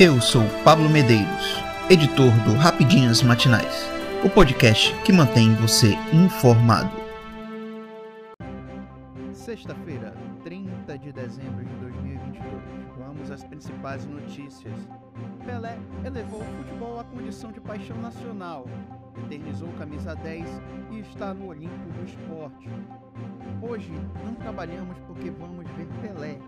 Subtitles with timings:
[0.00, 3.84] Eu sou Pablo Medeiros, editor do Rapidinhas Matinais,
[4.24, 6.88] o podcast que mantém você informado.
[9.32, 10.14] Sexta-feira,
[10.44, 12.44] 30 de dezembro de 2022.
[12.96, 14.72] Vamos às principais notícias.
[15.44, 18.68] Pelé elevou o futebol à condição de paixão nacional,
[19.24, 20.46] eternizou camisa 10
[20.90, 22.68] e está no Olimpo do esporte.
[23.60, 23.92] Hoje
[24.24, 26.38] não trabalhamos porque vamos ver Pelé,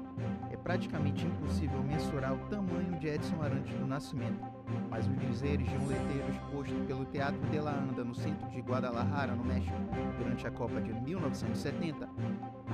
[0.62, 4.40] praticamente impossível mensurar o tamanho de Edson Arantes do Nascimento,
[4.88, 8.60] mas os dizeres de um letreiro exposto pelo Teatro de la Anda no centro de
[8.60, 9.76] Guadalajara, no México,
[10.18, 12.08] durante a Copa de 1970,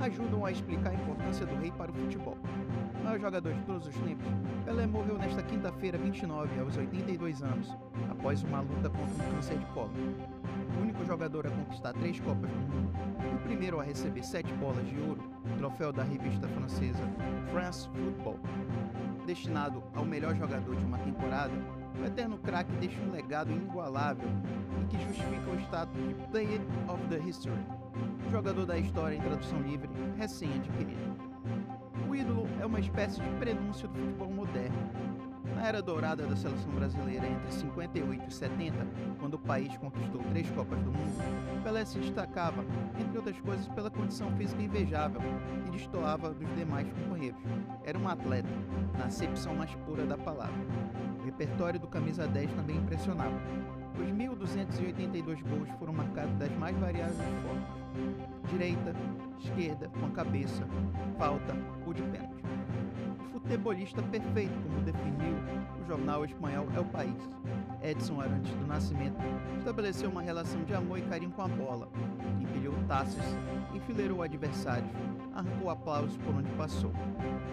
[0.07, 2.37] ajudam a explicar a importância do rei para o futebol.
[2.99, 4.25] O maior jogador de todos os tempos,
[4.65, 7.77] Pelé morreu nesta quinta-feira 29, aos 82 anos,
[8.09, 9.91] após uma luta contra um câncer de colo.
[10.77, 12.91] O único jogador a conquistar três Copas do Mundo
[13.31, 15.21] e o primeiro a receber sete bolas de ouro,
[15.57, 17.03] troféu da revista francesa
[17.51, 18.39] France Football.
[19.25, 21.53] Destinado ao melhor jogador de uma temporada,
[21.99, 24.29] o eterno craque deixa um legado inigualável
[24.81, 27.59] e que justifica o status de Player of the History,
[28.31, 31.17] jogador da história em tradução livre, recém-adquirido.
[32.09, 34.77] O ídolo é uma espécie de prenúncio do futebol moderno,
[35.55, 38.87] na era dourada da seleção brasileira entre 58 e 70,
[39.19, 42.63] quando o país conquistou três Copas do Mundo, Pelé se destacava,
[42.99, 45.21] entre outras coisas, pela condição física invejável
[45.65, 47.41] e destoava dos demais companheiros.
[47.83, 48.49] Era um atleta,
[48.97, 50.53] na acepção mais pura da palavra.
[51.21, 53.35] O repertório do camisa 10 também impressionava.
[53.99, 57.76] Os 1.282 gols foram marcados das mais variadas formas:
[58.49, 58.95] direita,
[59.39, 60.65] esquerda, com a cabeça,
[61.17, 62.37] falta ou de pênalti
[63.47, 65.37] futebolista perfeito, como definiu
[65.81, 67.15] o jornal espanhol El País.
[67.81, 69.17] Edson Arantes do Nascimento
[69.57, 71.87] estabeleceu uma relação de amor e carinho com a bola,
[72.41, 73.23] empilhou taças,
[73.73, 74.91] enfileirou adversários,
[75.33, 76.91] arrancou aplausos por onde passou,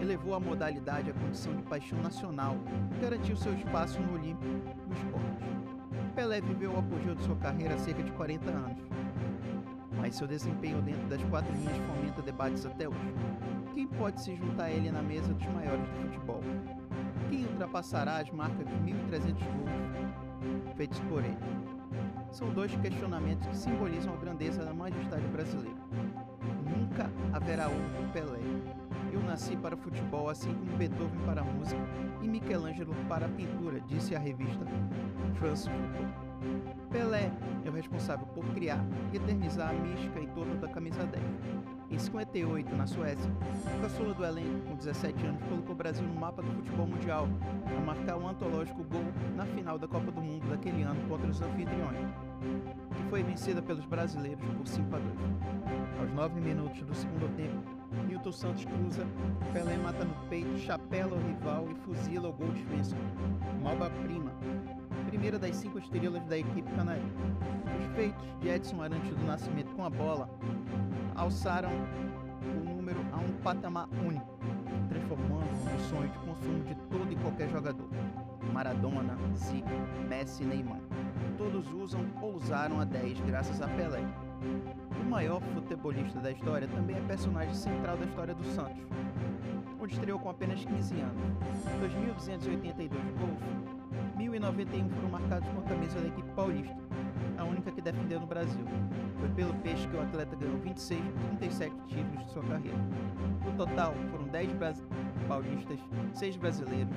[0.03, 2.57] elevou a modalidade à condição de paixão nacional
[2.97, 4.45] e garantiu seu espaço no Olímpico
[4.89, 5.45] do esporte.
[6.17, 8.79] Pelé viveu o apogeu de sua carreira há cerca de 40 anos,
[10.05, 13.15] mas seu desempenho dentro das quatro linhas fomenta debates até hoje.
[13.73, 16.43] Quem pode se juntar a ele na mesa dos maiores do futebol?
[17.31, 21.39] Quem ultrapassará as marcas de 1.300 gols feitos por ele?
[22.31, 25.81] São dois questionamentos que simbolizam a grandeza da majestade brasileira.
[26.69, 28.41] Nunca haverá outro Pelé.
[29.11, 31.81] Eu nasci para o futebol assim como Beethoven para a música
[32.21, 34.67] e Michelangelo para a pintura, disse a revista
[35.39, 36.84] France Football.
[36.95, 37.29] Pelé
[37.65, 38.79] é o responsável por criar
[39.13, 41.25] e eternizar a mística em torno da camisa 10.
[41.91, 43.29] Em 58, na Suécia,
[43.77, 47.29] o caçula do elenco, com 17 anos, colocou o Brasil no mapa do futebol mundial,
[47.77, 49.03] a marcar um antológico gol
[49.35, 51.99] na final da Copa do Mundo daquele ano contra os anfitriões,
[52.97, 55.15] que foi vencida pelos brasileiros por 5 a 2.
[55.99, 57.75] Aos 9 minutos do segundo tempo,
[58.07, 59.05] Nilton Santos cruza,
[59.53, 63.01] Pelé mata no peito, chapela o rival e fuzila o gol defensivo.
[63.61, 64.31] Uma obra-prima,
[65.05, 67.13] primeira das cinco estrelas da equipe canarinha.
[67.79, 70.29] Os feitos de Edson Arantes do Nascimento com a bola
[71.15, 71.71] alçaram
[72.43, 74.39] o número a um patamar único,
[74.89, 77.89] transformando no sonho de consumo de todo e qualquer jogador.
[78.53, 79.69] Maradona, Zico,
[80.09, 80.81] Messi e Neymar.
[81.39, 84.05] Todos usam ou usaram a 10 graças a Pelé.
[85.01, 88.83] O maior futebolista da história também é personagem central da história do Santos,
[89.81, 91.23] onde estreou com apenas 15 anos.
[92.27, 93.84] 2.282 gols,
[94.17, 96.77] 1.091 foram marcados com a camisa da equipe paulista,
[97.37, 98.65] a única que defendeu no Brasil.
[99.19, 102.79] Foi pelo Peixe que o atleta ganhou 26 de 37 títulos de sua carreira.
[103.45, 104.51] No total, foram 10
[105.27, 105.79] paulistas,
[106.15, 106.95] 6 brasileiros,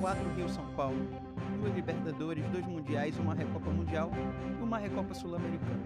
[0.00, 0.98] 4 Rio-São Paulo,
[1.60, 4.10] 2 Libertadores, 2 Mundiais, uma Recopa Mundial
[4.58, 5.80] e uma Recopa Sul-Americana.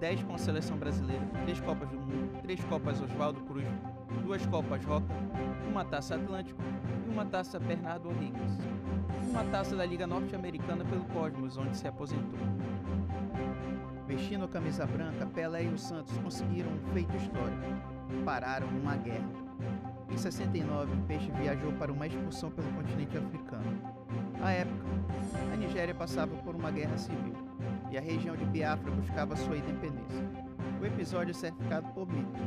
[0.00, 3.66] 10 com a seleção brasileira, 3 Copas do Mundo, 3 Copas Oswaldo Cruz,
[4.24, 5.06] 2 Copas Roca,
[5.68, 6.60] uma Taça Atlântico
[7.06, 8.58] e uma Taça Bernardo O'Higgins.
[9.42, 12.38] Uma taça da Liga Norte-Americana pelo Cosmos, onde se aposentou.
[14.06, 18.24] Vestindo a camisa branca, Pelé e os Santos conseguiram um feito histórico.
[18.24, 19.28] Pararam uma guerra.
[20.08, 23.82] Em 69, o Peixe viajou para uma expulsão pelo continente africano.
[24.40, 24.86] À época,
[25.52, 27.34] a Nigéria passava por uma guerra civil
[27.90, 30.24] e a região de Biafra buscava sua independência.
[30.80, 32.40] O episódio é cercado por mitos.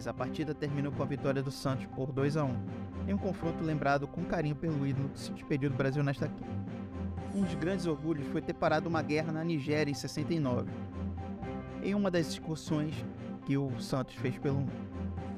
[0.00, 2.56] Mas a partida terminou com a vitória do Santos por 2 a 1,
[3.06, 6.50] em um confronto lembrado com carinho pelo ídolo que se despediu do Brasil nesta quinta.
[7.34, 10.70] Um dos grandes orgulhos foi ter parado uma guerra na Nigéria em 69,
[11.82, 12.94] em uma das excursões
[13.44, 14.72] que o Santos fez pelo mundo.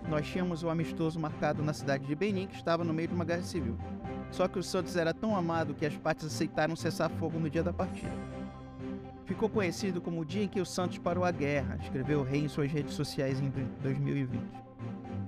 [0.09, 3.25] Nós tínhamos o amistoso marcado na cidade de Benin, que estava no meio de uma
[3.25, 3.77] guerra civil.
[4.31, 7.65] Só que o Santos era tão amado que as partes aceitaram cessar fogo no dia
[7.65, 8.13] da partida.
[9.33, 12.43] Ficou conhecido como o dia em que o Santos parou a guerra, escreveu o rei
[12.45, 13.51] em suas redes sociais em
[13.83, 14.39] 2020.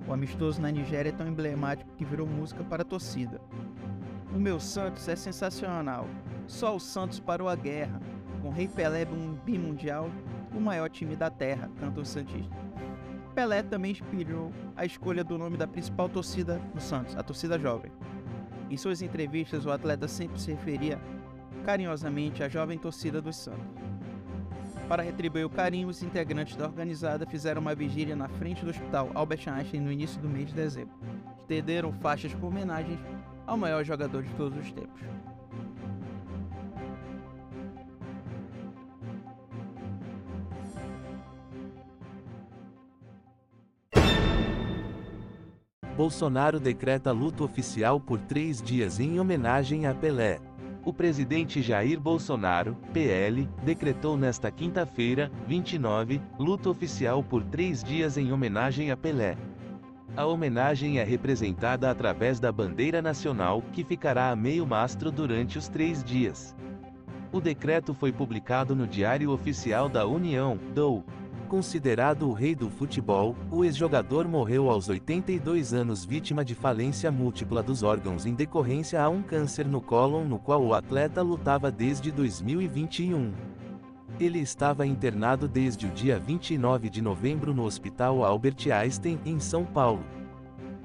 [0.06, 3.40] O amistoso na Nigéria é tão emblemático que virou música para a torcida.
[4.30, 6.06] O meu Santos é sensacional.
[6.46, 7.98] Só o Santos parou a guerra.
[8.42, 10.10] Com o Rei Pelé um bimundial,
[10.54, 12.54] o maior time da terra, canta o Santista.
[13.34, 17.90] Pelé também inspirou a escolha do nome da principal torcida do Santos, a torcida jovem.
[18.68, 21.00] Em suas entrevistas, o atleta sempre se referia
[21.64, 23.83] carinhosamente à jovem torcida dos Santos.
[24.88, 29.10] Para retribuir o carinho, os integrantes da organizada fizeram uma vigília na frente do hospital
[29.14, 30.94] Albert Einstein no início do mês de dezembro.
[31.40, 32.98] Estenderam faixas por homenagens
[33.46, 35.00] ao maior jogador de todos os tempos.
[45.96, 50.40] Bolsonaro decreta luto oficial por três dias em homenagem a Pelé.
[50.84, 58.30] O presidente Jair Bolsonaro, PL, decretou nesta quinta-feira, 29, luto oficial por três dias em
[58.30, 59.34] homenagem a Pelé.
[60.14, 65.68] A homenagem é representada através da bandeira nacional, que ficará a meio mastro durante os
[65.68, 66.54] três dias.
[67.32, 71.02] O decreto foi publicado no Diário Oficial da União, DOU.
[71.54, 77.62] Considerado o rei do futebol, o ex-jogador morreu aos 82 anos vítima de falência múltipla
[77.62, 82.10] dos órgãos em decorrência a um câncer no cólon no qual o atleta lutava desde
[82.10, 83.32] 2021.
[84.18, 89.64] Ele estava internado desde o dia 29 de novembro no Hospital Albert Einstein, em São
[89.64, 90.02] Paulo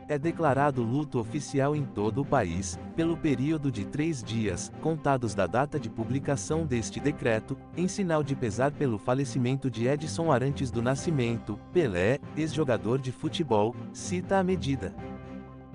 [0.09, 5.45] é declarado luto oficial em todo o país, pelo período de três dias, contados da
[5.45, 10.81] data de publicação deste decreto, em sinal de pesar pelo falecimento de Edson Arantes do
[10.81, 14.95] Nascimento, Pelé, ex-jogador de futebol, cita a medida.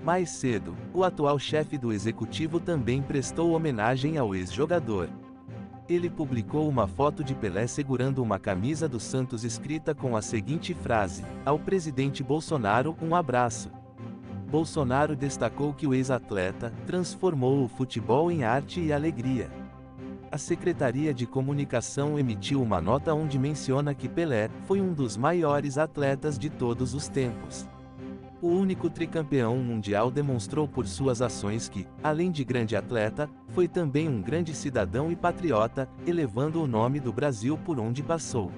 [0.03, 5.09] Mais cedo, o atual chefe do executivo também prestou homenagem ao ex-jogador.
[5.89, 10.75] Ele publicou uma foto de Pelé segurando uma camisa do Santos escrita com a seguinte
[10.75, 13.71] frase: Ao presidente Bolsonaro, um abraço.
[14.55, 19.51] Bolsonaro destacou que o ex-atleta transformou o futebol em arte e alegria.
[20.31, 25.77] A Secretaria de Comunicação emitiu uma nota onde menciona que Pelé foi um dos maiores
[25.77, 27.69] atletas de todos os tempos.
[28.41, 34.09] O único tricampeão mundial demonstrou por suas ações que, além de grande atleta, foi também
[34.09, 38.53] um grande cidadão e patriota, elevando o nome do Brasil por onde passou.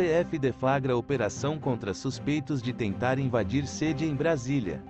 [0.00, 4.82] PF deflagra operação contra suspeitos de tentar invadir sede em Brasília.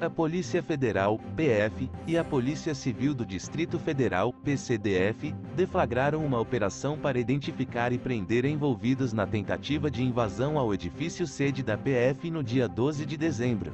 [0.00, 6.96] A Polícia Federal, PF, e a Polícia Civil do Distrito Federal, PCDF, deflagraram uma operação
[6.96, 12.42] para identificar e prender envolvidos na tentativa de invasão ao edifício sede da PF no
[12.42, 13.70] dia 12 de dezembro.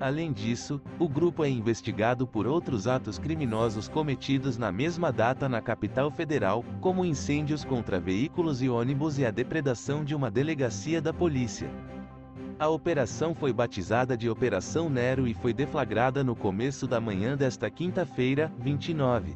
[0.00, 5.60] Além disso, o grupo é investigado por outros atos criminosos cometidos na mesma data na
[5.60, 11.12] capital federal, como incêndios contra veículos e ônibus e a depredação de uma delegacia da
[11.12, 11.70] polícia.
[12.58, 17.68] A operação foi batizada de Operação Nero e foi deflagrada no começo da manhã desta
[17.68, 19.34] quinta-feira, 29.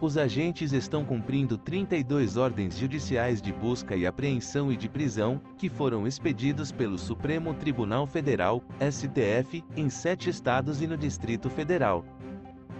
[0.00, 5.68] Os agentes estão cumprindo 32 ordens judiciais de busca e apreensão e de prisão, que
[5.68, 12.04] foram expedidos pelo Supremo Tribunal Federal, STF, em sete estados e no Distrito Federal.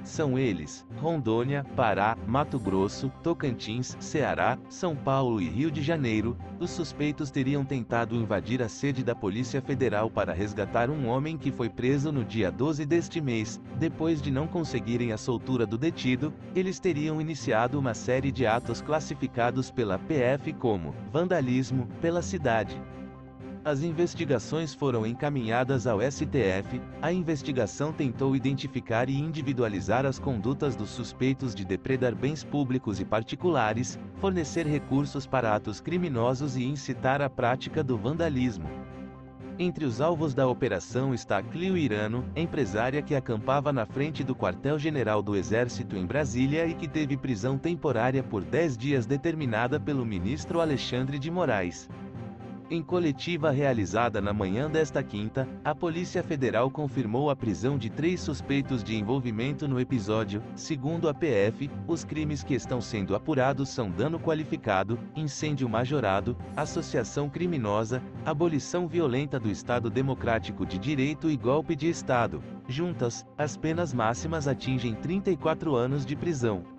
[0.08, 6.34] São eles: Rondônia, Pará, Mato Grosso, Tocantins, Ceará, São Paulo e Rio de Janeiro.
[6.58, 11.53] Os suspeitos teriam tentado invadir a sede da Polícia Federal para resgatar um homem que
[11.53, 13.60] foi preso no dia 12 deste mês.
[13.79, 18.81] Depois de não conseguirem a soltura do detido, eles teriam iniciado uma série de atos
[18.81, 22.81] classificados pela PF como vandalismo pela cidade,
[23.69, 26.81] as investigações foram encaminhadas ao STF.
[27.03, 33.05] A investigação tentou identificar e individualizar as condutas dos suspeitos de depredar bens públicos e
[33.05, 38.69] particulares, fornecer recursos para atos criminosos e incitar a prática do vandalismo.
[39.60, 45.20] Entre os alvos da operação está Clio Irano, empresária que acampava na frente do quartel-general
[45.20, 50.60] do Exército em Brasília e que teve prisão temporária por 10 dias determinada pelo ministro
[50.60, 51.89] Alexandre de Moraes.
[52.70, 58.20] Em coletiva realizada na manhã desta quinta, a Polícia Federal confirmou a prisão de três
[58.20, 60.43] suspeitos de envolvimento no episódio.
[60.55, 67.31] Segundo a PF, os crimes que estão sendo apurados são dano qualificado, incêndio majorado, associação
[67.31, 72.43] criminosa, abolição violenta do Estado Democrático de Direito e golpe de Estado.
[72.69, 76.78] Juntas, as penas máximas atingem 34 anos de prisão.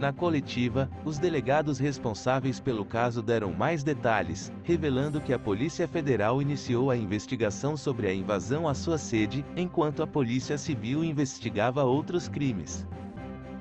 [0.00, 6.40] Na coletiva, os delegados responsáveis pelo caso deram mais detalhes, revelando que a Polícia Federal
[6.40, 12.28] iniciou a investigação sobre a invasão à sua sede, enquanto a Polícia Civil investigava outros
[12.28, 12.86] crimes.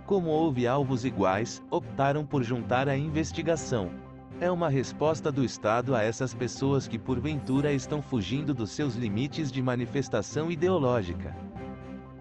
[0.06, 3.92] Como houve alvos iguais, optaram por juntar a investigação.
[4.40, 9.52] É uma resposta do Estado a essas pessoas que porventura estão fugindo dos seus limites
[9.52, 11.36] de manifestação ideológica.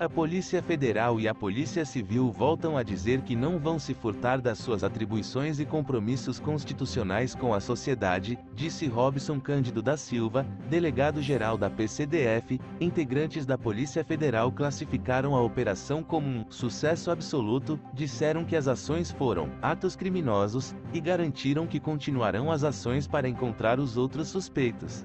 [0.01, 4.41] A Polícia Federal e a Polícia Civil voltam a dizer que não vão se furtar
[4.41, 11.59] das suas atribuições e compromissos constitucionais com a sociedade, disse Robson Cândido da Silva, delegado-geral
[11.59, 12.61] da PCDF.
[12.81, 19.11] Integrantes da Polícia Federal classificaram a operação como um sucesso absoluto, disseram que as ações
[19.11, 25.05] foram atos criminosos e garantiram que continuarão as ações para encontrar os outros suspeitos.